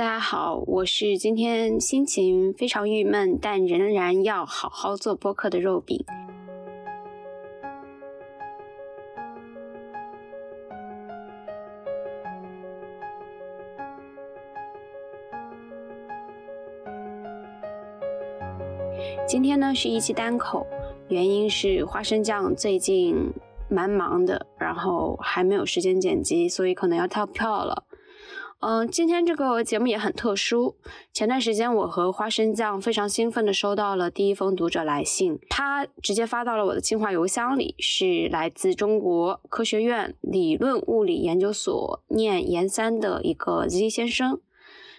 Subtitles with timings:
[0.00, 6.02] 大家好，我是今天心情非常郁闷，但仍然要好好做播客的肉饼。
[19.28, 20.66] 今天呢是一期单口，
[21.08, 23.30] 原因是花生酱最近
[23.68, 27.84] 蛮忙的，然后还没有时间剪辑，所以可能要跳票了。
[28.60, 30.76] 嗯，今天这个节目也很特殊。
[31.14, 44.38] 前段时间我和花生酱非常兴奋的收到了第一封读者来信，他直接发到了我的清华邮箱里，是来自中国科学院理论物理研究所念研三的一个 Z 先生。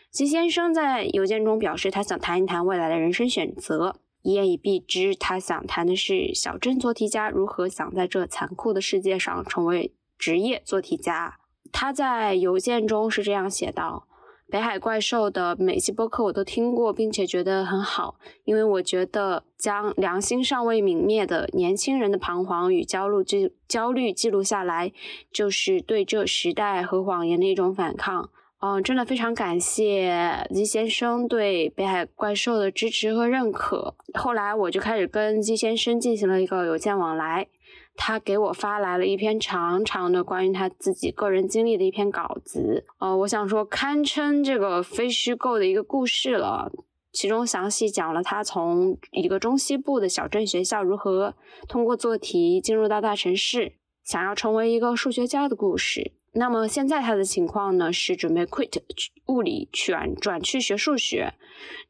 [0.09, 3.97] Z 先生在邮件中表示，他想谈一谈未来的人生选择。
[4.23, 11.37] 一言以蔽之，他想谈的是小镇做题家如何想在这残酷的世界上成为职业做题家。
[11.71, 14.07] 他在邮件中是这样写道
[14.49, 24.91] ：“北海怪兽的每期播客我都听过，并且觉得很好，因为我觉得将良心尚未泯灭的年轻人的彷徨与焦虑记焦虑记录下来，
[25.31, 28.29] 就是对这时代和谎言的一种反抗。”
[28.63, 33.95] 嗯，真的非常感谢 Z 先生对北海怪兽的支持和认可。
[34.13, 37.47] 后来我就开始跟 Z 先生进行了一个邮件往来，
[37.95, 42.85] 他给我发来了一篇长长的关于他自己个人经历的一篇稿子。
[42.99, 46.71] 呃，我想说堪称这个非虚构的一个故事了，
[47.11, 51.35] 其中详细讲了他从一个中西部的小镇学校如何
[51.67, 56.13] 通过做题进入到大城市，想要成为一个数学家的故事。
[56.33, 58.81] 那么现在他的情况呢，是准备 quit
[59.27, 61.33] 物理转转去学数学，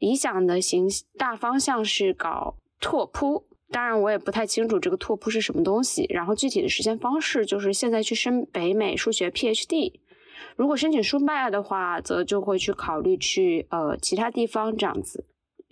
[0.00, 6.06] 理想的形大方向是搞拓扑，当然我也不太清楚这个拓扑是什么东西。
[6.10, 9.94] 然后具体的实现方式就是现在去申北美数学 PhD，
[10.54, 15.24] 如果申请失败的话，则就会去考虑去呃其他地方这样子。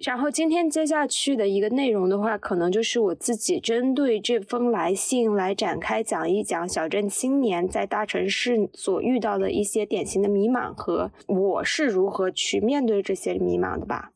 [0.03, 14.13] 然后今天接下去的一个内容的话，可能就是我自己针对这封来信来展开讲一讲小镇青年在大城市所遇到的一些典型的迷茫和我是如何去面对这些迷茫的吧。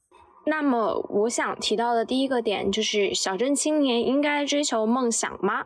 [0.46, 5.64] 那么我想提到的第一个点就是小镇青年应该追求梦想吗？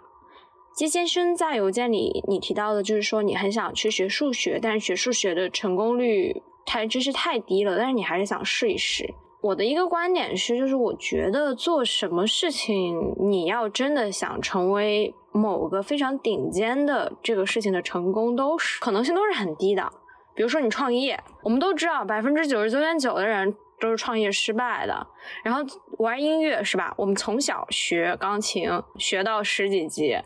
[0.74, 9.14] 季先生在邮件里你提到的就是说你很想去学数学，但是学数学的成功率太真是太低了，但是你还是想试一试。
[9.40, 19.90] 我的一个观点是，就是我觉得做什么事情，你要真的想成为某个非常顶尖的这个事情的成功，都是可能性都是很低的。
[20.34, 25.06] 比如说你创业，我们都知道百分之九十九点九的人都是创业失败的。
[25.42, 25.62] 然后
[25.98, 26.94] 玩音乐是吧？
[26.96, 30.18] 我们从小学钢琴学到十几级。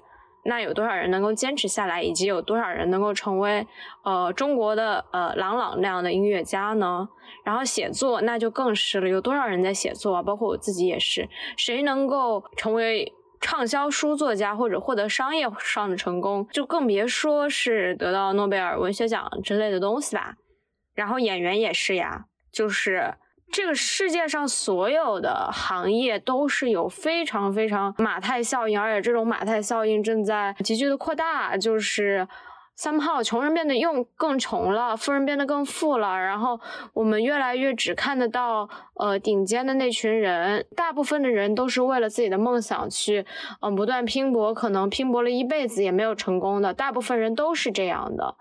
[0.44, 3.64] 那有多少人能够坚持下来，以及有多少人能够成为
[4.02, 7.08] 呃中国的呃郎朗那样的音乐家呢？
[7.44, 10.20] 然后写作那就更是了，有多少人在写作啊？
[10.20, 20.34] 包括我自己也是，谁能够成为畅销书作家或者获得商业上的成功，就更别说是得到诺贝尔文学奖之类的东西吧。
[20.92, 23.14] 然后演员也是呀，就是。
[23.52, 31.54] 这个世界上所有的行业都是有非常非常马太效应，而且这种马太效应正在急剧的扩大。
[31.58, 32.26] 就是
[32.74, 36.58] 三号穷人变得又更穷了，富人变得更富了，然后
[36.94, 43.26] 我们越来越只看得到呃顶尖的那群人，大部分的人都是为了自己的梦想去
[43.60, 48.34] 嗯不断拼搏，可能拼搏了一辈子也没有成功的，大部分人都是这样的。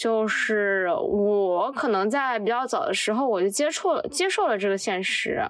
[0.00, 5.42] 就是我可能在比较早的时候我就接触了接受了这个现实，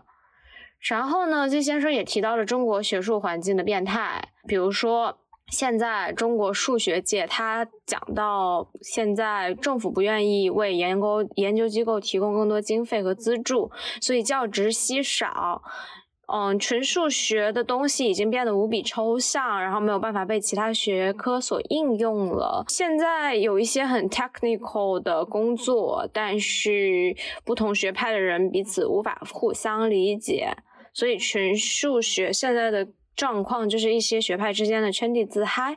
[0.81, 5.17] 然后呢，金先生也提到了中国学术环境的变态，比如说
[5.47, 15.63] 现在中国数学界，他讲到现在政府不愿意为研究研究机构提供更多经费和资助，所以教职稀少。
[16.33, 22.65] 嗯，纯数学的东西已经变得无比抽象，然后没有办法被其他学科所应用了。
[22.69, 30.57] 现在有一些很 technical 的工作，但是不同学派的人彼此无法互相理解，
[30.93, 35.77] 所以纯数学现在的状况就是一些学派之间的圈地自嗨。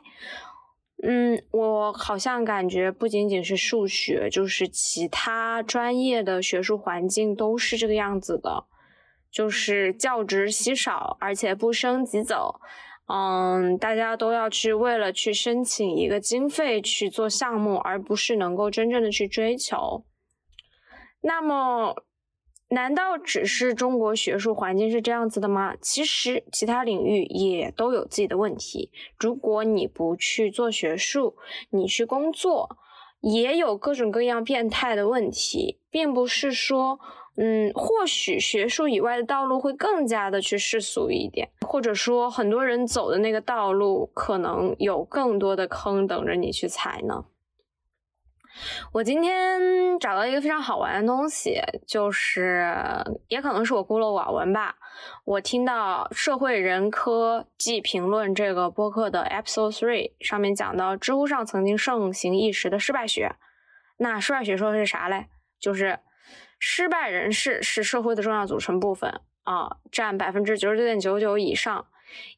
[1.02, 8.66] 嗯，我好像感觉不仅仅是数学，就是其他专业的学术环境都是这个样子的。
[9.34, 12.60] 就是教职稀少，而且不升即走，
[13.08, 20.04] 嗯，大家都要去为了去申请一个经费去做项目，而不是能够真正的去追求。
[21.20, 21.96] 那么，
[22.68, 25.74] 难道只是中国学术环境是这样子的吗？
[25.80, 28.92] 其实其他领域也都有自己的问题。
[29.18, 31.34] 如果你不去做学术，
[31.70, 32.78] 你去工作。
[33.20, 37.00] 也有各种各样变态的问题，并不是说，
[37.36, 47.24] 嗯，或许学术以外的道路会更加的去世俗一点，或者说很多人走的那个道路可能有更多的坑等着你去踩呢。
[48.92, 52.72] 我今天找到一个非常好玩的东西，就是
[53.26, 54.76] 也可能是我孤陋寡闻吧。
[55.24, 63.34] 我听到社会人科技评论这个播客的 episode three 上面讲到，知乎上曾经盛行一时的失败学。
[63.96, 65.26] 那失败学说的是啥嘞？
[65.58, 65.98] 就是
[66.66, 71.86] 失败人士是社会的重要组成部分啊，占百分之九十九点九九以上。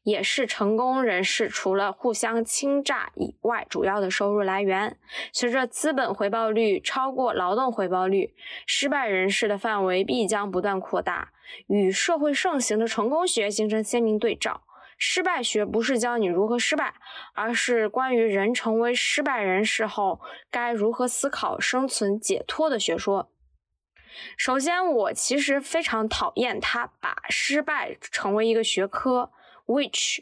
[0.03, 4.97] 也是成功人士除了互相倾轧以外主要的收入来源。
[5.31, 8.33] 随着资本回报率超过劳动回报率，
[8.65, 11.31] 失败人士的范围必将不断扩大，
[11.67, 14.63] 与社会盛行的成功学形成鲜明对照。
[14.97, 16.95] 失败学不是教你如何失败，
[17.33, 20.19] 而是关于人成为失败人士后
[20.51, 23.31] 该如何思考生存解脱的学说。
[24.37, 29.31] 首先，我其实非常讨厌他把失败成为一个学科。
[29.67, 30.19] which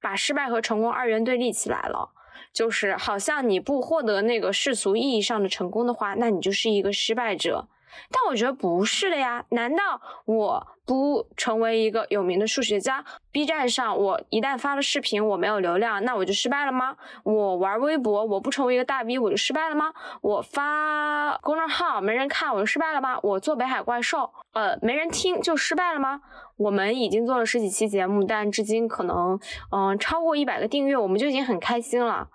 [0.00, 2.10] 把失败和成功二元对立起来了，
[2.52, 7.66] 就是好像你不获得那个世俗意义上的成功的话，那你就是一个失败者。
[8.10, 16.96] 但我觉得不是的呀，难道我不成为一个有名的数学家？B 站上我一旦发了视频，我没有流量，那我就失败了吗？
[17.24, 19.92] 我玩微博，我不成为一个大 V，我就失败了吗？
[20.20, 23.18] 我发公众号没人看，我就失败了吗？
[23.22, 26.20] 我做北海怪兽，呃，没人听就失败了吗？
[26.56, 29.40] 我们已经做了十几期节目，但至今可能，
[29.72, 32.28] 嗯，超过一百个订阅，我们就已经很开心了。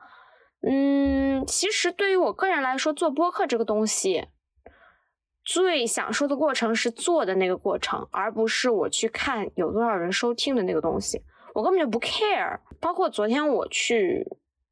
[0.61, 4.27] 嗯，其实对于我个人来说，做播客这个东西。
[5.49, 11.23] 最享受的过程是做的那个过程，而不是我去看有多少人收听的那个东西，
[11.55, 12.59] 我根本就不 care。
[12.79, 14.27] 包括昨天我去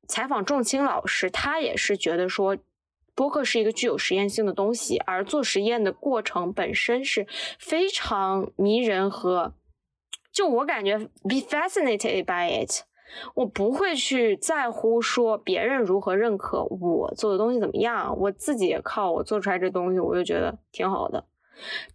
[0.07, 2.56] 采访仲青老师，他也是觉得说，
[3.15, 7.25] 播客是一个具有实验性的东西，而做实验的过程本身是
[7.57, 9.56] 非常迷人和，
[10.31, 12.83] 就我感觉 be fascinated by it。
[13.33, 21.25] 我不会去在乎说别人如何认可我做的东西怎么样，我自己也靠我做出来这东西，我就觉得挺好的。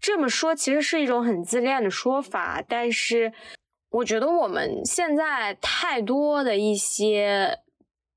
[0.01, 3.33] 这么说其实是一种很自恋的说法，但是
[3.91, 7.61] 我觉得我们现在太多的一些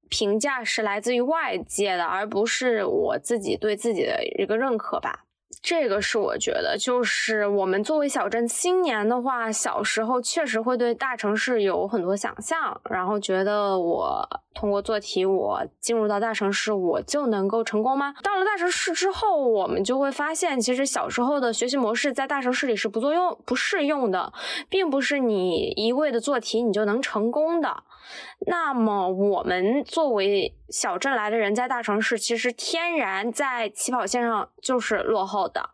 [0.10, 5.25] 评价是来自于外界的，而不是我自己对自己的一个认可吧。
[5.66, 18.14] 这个是我觉得，就是我们作为小镇青年的话，小时候确实会对大城市有很多想象，然后觉得我通过做题，我进入到大城市，我就能够成功吗？
[18.22, 24.32] 到了大城市之后，我们就会发现，其实小时候的学习模式在大城市里是不作用、不适用的，
[24.70, 27.82] 并不是你一味的做题你就能成功的。
[28.46, 35.70] 那么，我们作为小镇来的人，在大城市其实天然在起跑线上就是落后的，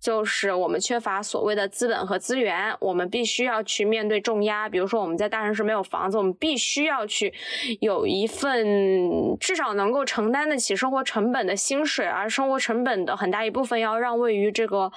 [0.00, 4.68] 就是我们缺乏所谓的资本和资源，我们必须要去面对重压。
[4.68, 7.32] 比如说，我们在大城市没有房子，我们必须要去
[7.80, 14.90] 有一份至少能够承担得起生活成本的薪水，而生活成本的很大一部分要让位于这个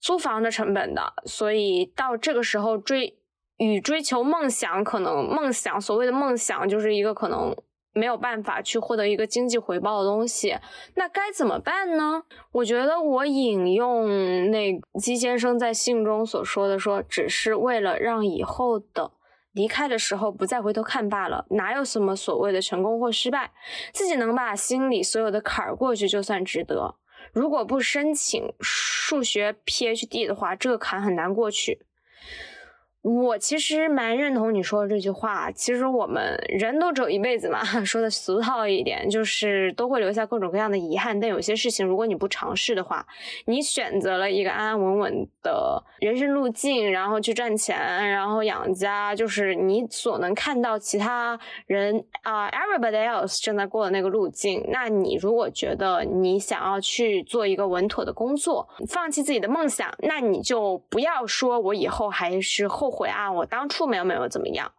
[0.00, 1.14] 租房的成本的。
[1.24, 3.16] 所以到这个时候追。
[3.62, 7.54] 与追求梦想，可能梦想所谓的梦想就是一个可能
[7.92, 10.56] 没有办法去获得一个经济回报的东西，
[10.94, 12.22] 那该怎么办呢？
[12.52, 19.12] 我觉得我引用那姬先生在信中所说的，说只是为了让以后的
[19.52, 23.52] 离开的时候不再回头看罢了，哪有什么所谓的成功或失败，
[23.92, 26.94] 自己能把心里所有的坎儿过去就算值得。
[27.32, 31.84] 如果不申请数学 PhD 的话，这个坎很难过去。
[33.02, 35.50] 我其实蛮认同你说的这句话。
[35.52, 41.18] 其实我们人都只有一辈子嘛， 说的俗套一点，就是都会留下各种各样的遗憾。
[41.18, 43.06] 但有些事情，如果你不尝试的话，
[43.46, 47.78] 你选择了一个安安稳稳的人生路径，然后去赚钱，
[48.10, 54.62] 然后养家，就是你所能看到其他人啊，everybody else 正在过的那个路径。
[54.68, 63.30] 那你如果觉得你想要去做一个稳妥的工作，放弃自己的梦想，那你就不要说我以后还是后悔啊！
[63.30, 64.72] 我当初没有没有怎么样。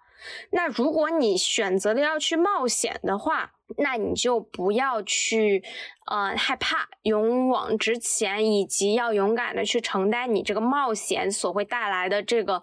[0.51, 5.63] 那如果你选择了要去冒险的话，那你就不要去
[6.05, 12.61] 呃害怕，勇往直前，以及要勇敢的去承担你这个冒险所会带来的这个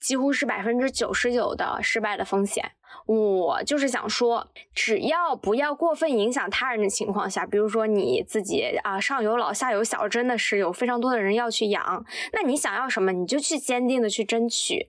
[0.00, 2.72] 几乎是百分之九十九的失败的风险。
[3.06, 14.88] 我就是想说，只要不要过分影响他人的情况下，比如说你自己啊上有老下有小，真的是有非常多的人要去养，那你想要什么，你就去坚定的去争取。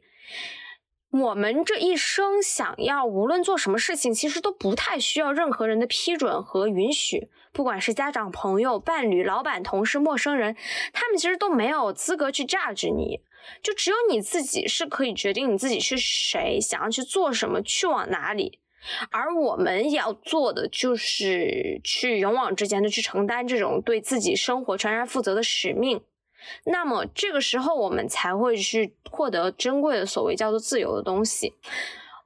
[1.10, 7.30] 我们这一生想要无论做什么事情，其实都不太需要任何人的批准和允许。
[7.54, 10.56] 不管是家长、朋友、伴侣、老板、同事、陌生人，
[10.92, 13.22] 他们其实都没有资格去 judge 你，
[13.62, 18.60] 就只有你自己是可以决定你自己是谁，想要去做什么，去往哪里。
[19.12, 26.02] 而我们要做的就是去勇往直前的去承担这种对自己生活全然负责的使命。
[26.66, 31.54] 那么这个时候，我们才会去获得珍贵的所谓叫做自由的东西。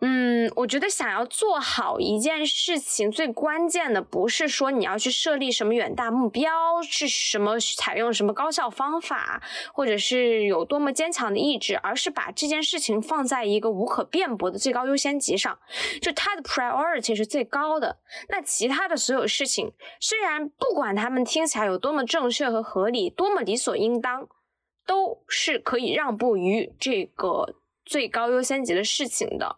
[0.03, 15.59] 嗯，我觉得想要做好一件事情，最关键的不是说你要去设立什么远大目标，是什么采用什么高效方法，或者是有多么坚强的意志，而是把这件事情放在一个无可辩驳的最高优先级上，
[16.01, 17.99] 就它的 priority 是最高的。
[18.29, 24.27] 那其他的所有事情，虽然不管他们听起来有多么正确和合理，多么理所应当，
[24.87, 27.53] 都是可以让步于这个
[27.85, 29.57] 最高优先级的事情的。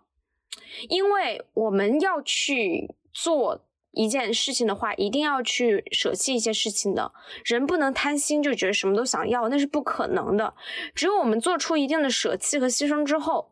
[0.90, 7.12] 因为我们要去做一件事情的话，一定要去舍弃一些事情的。
[7.46, 10.56] 人不能贪心，就觉得什么都想要，那是不可能的。
[10.96, 13.52] 只有我们做出一定的舍弃和牺牲之后，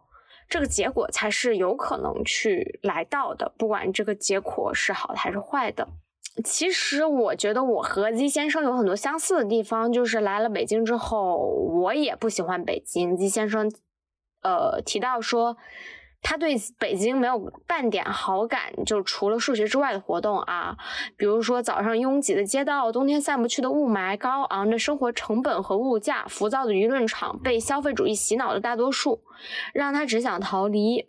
[0.50, 3.54] 这个结果才是有可能去来到的。
[3.56, 5.88] 不管这个结果是好的还是坏的。
[6.44, 13.16] 其实我觉得我和 Z 先生有很多相似的地方，就是来了北京之后，我也不喜欢北京。
[13.16, 13.72] Z 先生，
[14.42, 15.58] 呃，提到说。
[16.22, 20.78] 他对北京没有半点好感，就除了数学之外的活动啊，
[21.18, 29.24] 比如说早上拥挤的街道，冬天散不去的雾霾，高昂的生活成本和物价，浮躁的舆论场，被消费主义洗脑的大多数，
[29.74, 31.08] 让他只想逃离。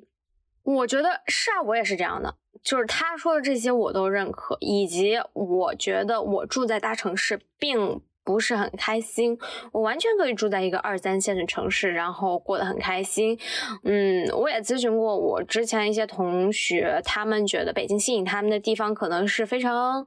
[0.62, 8.00] 我觉得是啊，我也是这样的，就是他说的这些我都认可，以及我觉得我住在大城市并。
[8.24, 9.38] 不是很开心，
[9.72, 13.38] 我完全可以住在一个二三线的城市，然后过得很开心。
[13.84, 20.06] 嗯，我也咨询过我之前一些同学，他们觉得北京吸引他们的地方可能是非常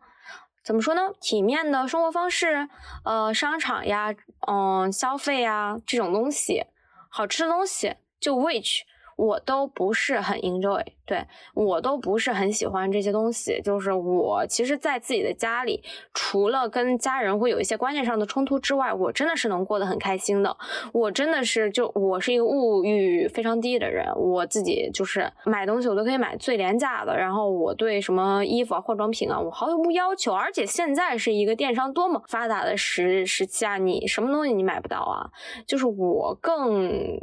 [0.63, 1.09] 怎么说呢？
[1.19, 2.67] 体面的生活方式，
[3.03, 4.15] 呃，商场呀，
[4.47, 6.63] 嗯，消费呀这种东西，
[7.09, 8.81] 好吃的东西，就 which。
[9.15, 13.61] 我都不是很 enjoy，对我都不是很喜欢这些东西。
[13.61, 15.81] 就是我其实，在自己的家里，
[16.13, 20.57] 除了跟家人会有一些观念上的冲突之外，我真的是能过得很开心的。
[20.91, 27.17] 我真的是就我是一个物欲非常低的人，我自己就是买东西我都可以买最廉价的。
[27.17, 30.33] 然后我对什么衣服啊、化妆品啊，我毫无要求。
[30.33, 35.31] 而且现在是一个电商多么发达的时时期啊，你什么东西你买不到啊？
[35.65, 37.17] 就是我更。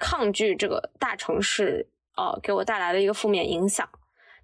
[0.00, 3.88] 抗拒这个大城市，呃，给我带来的一个负面影响，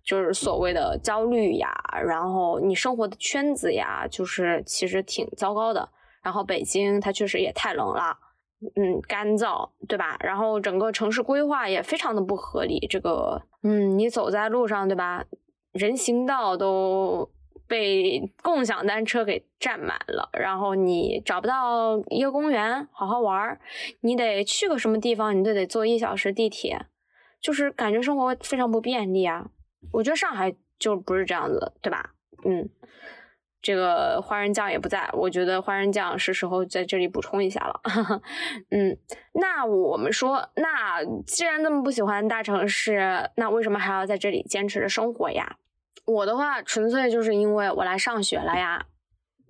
[0.05, 1.75] 就是所谓的焦虑呀，
[2.07, 5.89] 然后你生活的圈子呀，就是其实挺糟糕的。
[6.23, 8.17] 然后北京它确实也太冷了，
[8.77, 10.17] 嗯，干燥，对吧？
[10.21, 12.87] 然后整个城市规划也非常的不合理。
[12.89, 15.25] 这个，嗯，你走在路上，对吧？
[15.73, 17.31] 人行道都。
[17.69, 23.61] 被共享单车给占满了，然后你找不到一个公园好好玩儿，
[24.01, 26.87] 你得去个什么地方，你都得坐一小时地铁，
[27.41, 29.51] 就是感觉生活非常不便利啊。
[29.93, 32.11] 我觉得上海就不是这样子，对吧？
[32.45, 32.69] 嗯，
[33.63, 37.81] 这个花生酱也不在，我觉得花生酱是时候在这里补充一下了。
[38.71, 38.97] 嗯，
[39.35, 45.57] 那我们说，那既然那么不喜欢大城市，那为什么还要在这里坚持着生活呀？
[46.07, 48.87] 我的话纯粹就是因为我来上学了呀，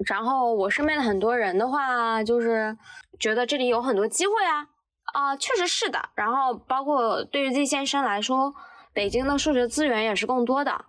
[0.06, 2.76] 然后我身边的很多人的话就是
[3.20, 4.66] 觉得这里有很多机会啊，
[5.12, 6.08] 啊，确实是的。
[6.14, 8.54] 然后包括对于 Z 先生来说，
[8.92, 10.86] 北京的数学资源也是更多的。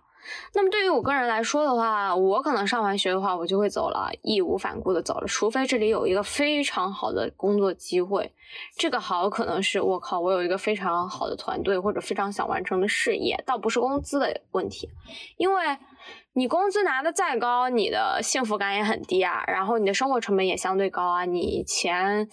[0.54, 8.34] 那么对于我个人来说的话，我可能上完学的话，我就会走了，义无反顾的走了，除非这里有一个非常好的工作机会。
[8.76, 14.88] 这个好可能是我靠，我有一个非常好的团队或者非常想完成的事业，倒不是工资的问题，
[15.36, 15.76] 因为
[16.32, 22.28] 你工资拿的再高，你的幸福感也很低啊，然后你的生活成本也相对高啊，你钱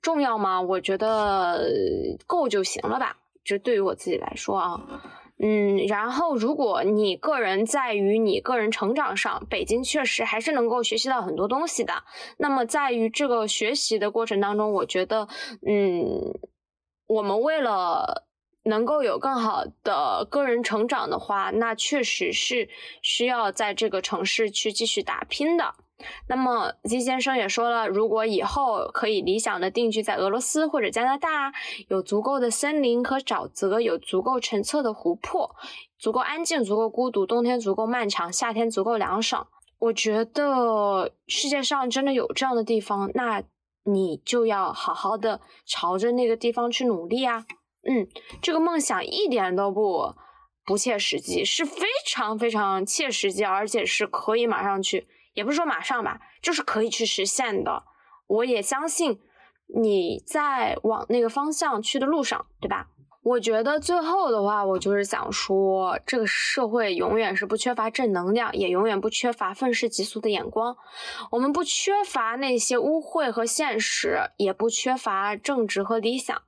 [0.00, 0.60] 重要吗？
[0.60, 1.66] 我觉得
[2.26, 4.80] 够就行了吧，就对于我自己来说啊。
[5.42, 12.04] 嗯，然后如果你个人在于你个人成长上，北京确实还是能够学习到很多东西的。
[12.38, 15.26] 那么在于这个学习的过程当中，我觉得，
[15.66, 16.38] 嗯，
[17.08, 18.26] 我们为了
[18.62, 22.68] 能够有更好的个人成长的话，那确实是
[23.02, 25.74] 需要在这个城市去继续打拼的。
[26.28, 31.52] 那么金先生也说了，如果以后可以理想的定居在俄罗斯或者加拿大，
[31.88, 35.54] 有足够的森林和沼泽，有足够澄澈的湖泊，
[35.98, 39.46] 足够安静，足够孤独，冬天足够漫长，夏天足够凉爽。
[39.78, 43.42] 我觉得世界上真的有这样的地方，那
[43.84, 47.44] 你就要好好的朝着那个地方去努力啊。
[47.86, 48.08] 嗯，
[48.40, 50.14] 这个梦想一点都不
[50.64, 57.82] 不切实际，是非常非常切实际，而且是可以马上去，也不是说马上吧，就是可以去实现的。
[58.26, 59.20] 我也相信
[59.66, 62.88] 你在往那个方向去的路上，对吧？
[63.22, 70.76] 我觉得最后的话，我就是想说，这个社会永远是不缺乏正能量，也永远不缺乏愤世嫉俗的眼光。
[71.30, 76.42] 我们不缺乏那些污秽和现实，也不缺乏正直和理想。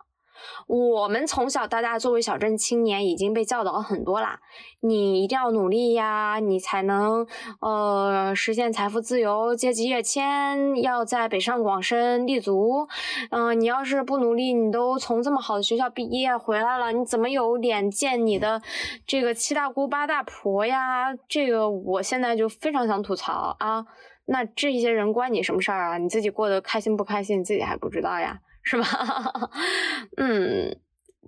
[0.66, 4.40] 我们从小到大，作为小镇青年，已经被教导很多啦。
[4.80, 7.26] 你一定要努力呀，你才能
[7.60, 12.88] 呃实现财富自由、阶级跃迁，要在北上广深立足。
[13.30, 18.62] 嗯，你要是不努力，你都从这么好的学校毕业回来了，你怎么有脸见你的
[19.06, 21.14] 这个七大姑八大婆呀？
[21.28, 23.86] 这个我现在就非常想吐槽啊。
[24.26, 25.98] 那这些人关你什么事儿啊？
[25.98, 28.40] 你自己过得开心不开心，你自己还不知道呀？
[28.68, 29.50] 是吧？
[30.18, 30.76] 嗯，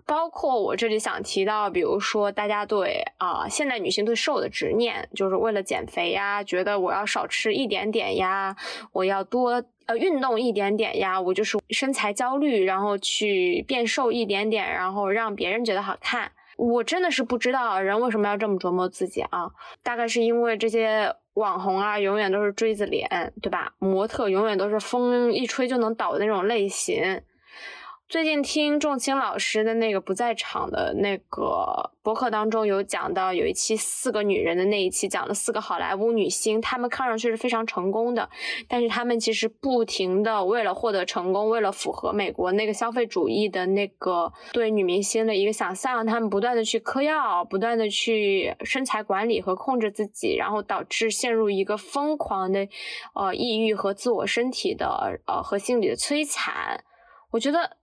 [0.04, 8.56] 包括我这里想提到，比如说大家对啊，现代女性对瘦的执念，就是为了减肥呀，觉得我要少吃一点点呀，
[8.92, 16.32] 我要多呃运动一点点呀，我就是身材焦虑，然后去变瘦一点点，然后让别人觉得好看。
[16.56, 19.48] 我真的是不知道人为什么要这么折磨自己啊？
[19.84, 21.14] 大概是因为这些。
[21.34, 23.72] 网红啊，永远都是锥子脸，对吧？
[23.78, 27.22] 模特永远都是风一吹就能倒的那种类型。
[28.08, 38.30] 最近听仲青老师的那个不在场的那个博客当中有讲到，有一期四个女人的那一期讲了四个好莱坞女星，她们看上去是非常成功的，
[38.66, 52.66] 但是她们其实不停的为了获得成功，为了符合美国那个消费主义的那个对女明星的一个想象，她们不断的去嗑药，不断的去身材管理和控制自己，然后导致陷入一个疯狂的
[53.14, 56.82] 呃抑郁和自我身体的呃和心理的摧残。
[57.32, 57.76] 我觉得。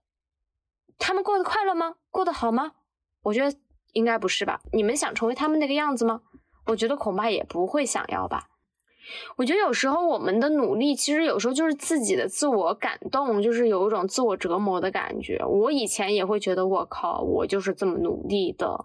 [0.98, 1.94] 他们过得快乐吗？
[2.10, 2.72] 过得好吗？
[3.22, 3.56] 我觉得
[3.92, 4.60] 应该不是吧。
[4.72, 6.22] 你们想成为他们那个样子吗？
[6.66, 8.48] 我觉得恐怕也不会想要吧。
[9.36, 15.40] 我觉得有时候我们的努力，其实有时候就是自己的自我感动，就是有一种自我折磨的感觉。
[15.46, 18.84] 我以前也会觉得，我靠，我就是这么努力的，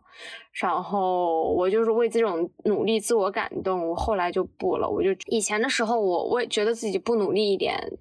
[0.52, 3.90] 然后我就是为这种努力自我感动。
[3.90, 7.98] 我后来就不了，我就以前的时候，我我也觉得自己不努力一点。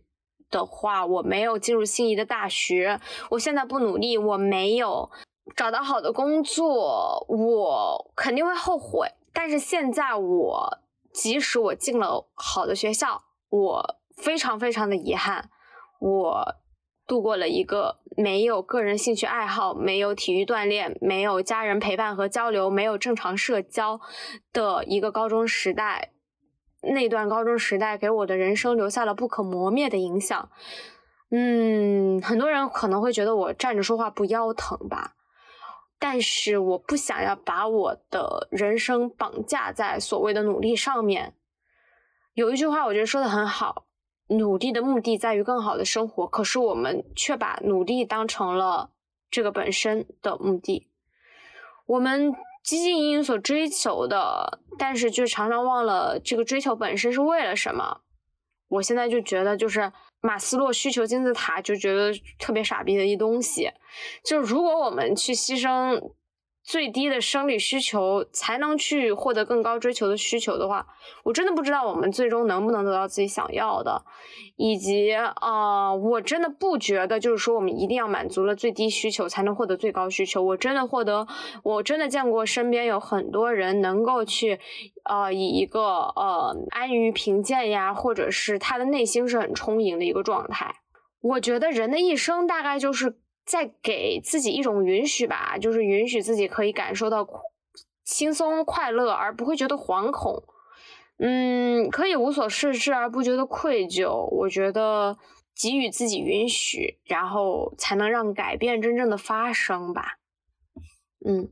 [0.51, 5.11] 的话，我没有进入心仪的大学，我现在不努力，我没有
[5.57, 9.09] 找到好的工作，我肯定会后悔。
[9.33, 10.79] 但是现在我，
[11.13, 15.49] 即使我进了好的学校，我非常非常的遗憾，
[16.01, 16.55] 我
[17.07, 24.01] 度过了一个没有个人兴趣爱好、没有体育锻炼、没有家人陪伴和交流、没有正常社交
[24.53, 26.13] 的一个高中时代。
[26.83, 30.49] 那段高中时代给我的人生留下了不可磨灭的影响。
[31.31, 35.15] 嗯，很多人可能会觉得我站着说话不腰疼吧，
[35.99, 41.35] 但是我不想要把我的人生绑架在所谓的努力上面。
[42.35, 43.85] 有一句话我觉得说的很好，
[44.29, 48.91] 努力的目的在于更好的生活，可是我们却把努力当成了
[49.31, 50.89] 这个本身的目的。
[51.87, 52.35] 我们。
[52.63, 58.01] 积极因所追求的，但是就常常忘了这个追求本身是为了什么。
[58.69, 63.71] 我现在就觉得，就是马斯洛需求金字塔，就觉得特别傻逼的一东西。
[64.25, 66.13] 就是如果我们去牺牲。
[66.63, 70.87] 最低的生理需求才能去获得更高追求的需求的话，
[71.25, 74.05] 我真的不知道我们最终能不能得到自己想要的，
[74.57, 80.43] 以及啊，我真的不觉得就是说我们一定要满足了最低需求才能获得最高需求。
[80.43, 81.27] 我真的获得，
[81.65, 84.61] 我真的见过身边有很多人能够去，
[85.05, 90.75] 呃，以一个呃安于贫贱呀，或者是他的内心是很充盈的一个状态。
[91.23, 93.19] 我觉得人的一生大概就是。
[93.51, 97.27] 再给自己一种允许吧，就是允许自己可以感受到
[98.05, 100.45] 轻松快乐，而不会觉得惶恐。
[101.19, 104.25] 嗯，可以无所事事而不觉得愧疚。
[104.37, 105.19] 我觉得
[105.61, 110.19] 给予自己允许，然后才能让改变真正的发生吧。
[111.27, 111.51] 嗯，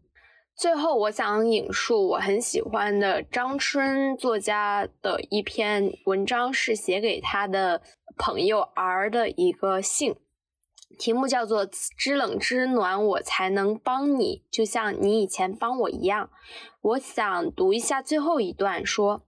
[0.55, 7.83] 最后我想引述我很喜欢的张春作家的一篇文章，是写给他的
[8.17, 10.15] 朋友儿的一个信。
[10.99, 11.65] 题目叫做
[11.97, 16.29] “知冷知暖，我才能帮你”，就像你以前帮我一样。
[16.81, 19.23] 我想读一下最后一段，说：“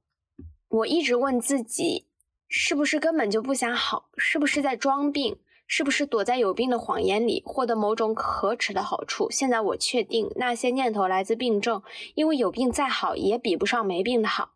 [0.68, 2.08] 我一直问自己，
[2.48, 4.10] 是不是根本就不想好？
[4.16, 5.38] 是不是在装病？
[5.68, 9.30] 是不是躲在有病的谎言里，获得某种可耻的好处？
[9.30, 11.80] 现在我确定，那些念头来自病症，
[12.16, 14.54] 因为有病再好，也比不上没病的好。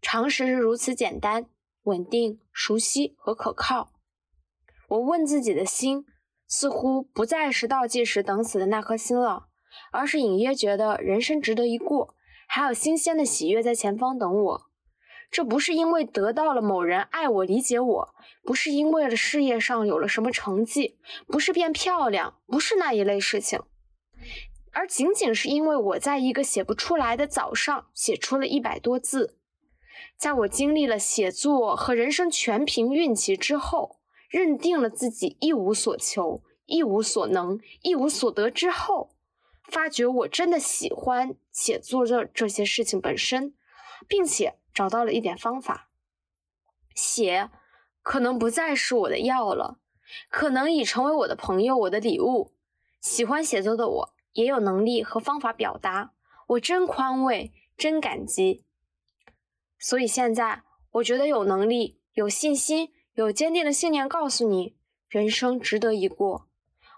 [0.00, 1.46] 常识是如此简单、
[1.82, 3.90] 稳定、熟悉和可靠。
[4.90, 6.06] 我问自己的心。”
[6.50, 9.46] 似乎不再是倒计时等死的那颗心了，
[9.92, 12.16] 而是隐约觉得人生值得一过，
[12.48, 14.62] 还有新鲜的喜悦在前方等我。
[15.30, 23.60] 这不是因为得到了某人爱我、理解我，不是因为了事业上有了什么成绩，不是变漂亮，不是那一类事情，
[24.72, 29.36] 而仅仅是因为我在一个写不出来的早上写出了一百多字。
[30.16, 33.99] 在我经历了写作和人生全凭运气之后，
[34.30, 39.10] 认定了自己一无所求、一无所能、一无所得之后，
[39.64, 43.52] 发觉我真的喜欢写作这这些事情本身，
[44.08, 44.56] 并且。
[44.72, 45.88] 找到了一点方法，
[46.94, 47.50] 写
[48.02, 49.80] 可能不再是我的药了，
[50.30, 52.54] 可能已成为我的朋友，我的礼物。
[53.00, 56.12] 喜欢写作的我，也有能力和方法表达，
[56.46, 58.64] 我真宽慰，真感激。
[59.76, 60.62] 所以现在，
[60.92, 64.74] 我觉得有能力、有信心、有坚定的信念，告诉你，
[65.06, 66.48] 人生值得一过。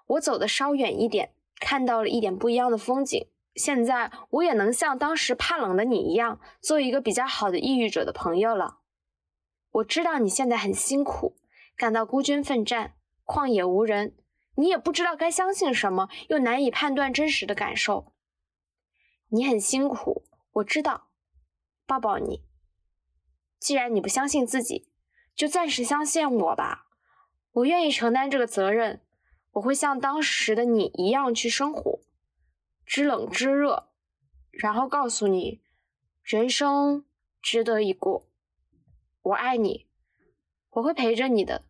[0.07, 3.27] 我走的稍远一点，看到了一点不一样的风景。
[3.57, 8.79] 现在我也能像当时怕冷的你一样，做一个比较好的抑郁者的朋友了。
[9.73, 11.37] 我知道你现在很辛苦，
[11.77, 14.15] 感到孤军奋战，旷野无人，
[14.55, 18.13] 你也不知道该相信什么，又难以判断真实的感受。
[19.31, 21.09] 你很辛苦，我知道，
[21.85, 22.45] 抱抱你。
[23.59, 24.87] 既然你不相信自己，
[25.35, 26.87] 就暂时相信我吧。
[27.53, 29.01] 我愿意承担这个责任，
[29.53, 32.01] 我会像当时的你一样去生活。
[32.87, 33.89] 知冷知热，
[34.51, 35.63] 然后告诉你，
[36.23, 37.05] 人生
[37.41, 38.29] 值得一过。
[39.23, 39.87] 我爱你，
[40.71, 41.65] 我会陪着你的，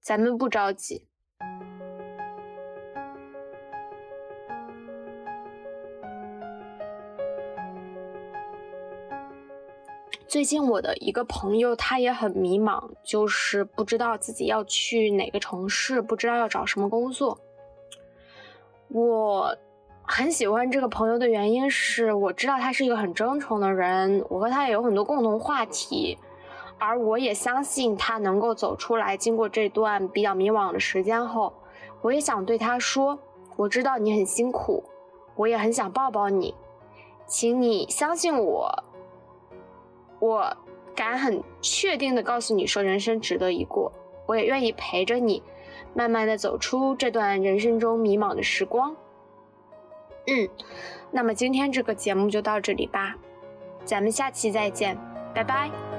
[0.00, 1.08] 咱们不着急。
[10.28, 17.38] 最近我的一个朋友，他也很迷茫，就是不知道自己要去哪个城市，不知道要找什么工作。
[18.88, 19.56] 我。
[20.08, 26.16] 很喜欢这个朋友的原因是，我知道他是一个很真诚的人，我和他也有很多共同话题，
[26.78, 29.16] 而我也相信他能够走出来。
[29.16, 31.52] 经过这段比较迷茫的时间后，
[32.02, 33.18] 我也想对他说：
[33.56, 34.84] 我知道你很辛苦，
[35.34, 36.54] 我也很想抱抱你，
[37.26, 38.84] 请你相信我。
[40.18, 40.56] 我
[40.94, 43.92] 敢很确定的告诉你说，人生值得一过，
[44.26, 45.42] 我也愿意陪着你，
[45.94, 48.96] 慢慢的走出这段人生中迷茫的时光。
[50.26, 50.48] 嗯，
[51.10, 53.14] 那么今天这个节目就到这里吧，
[53.84, 54.98] 咱们下期再见，
[55.34, 55.95] 拜拜。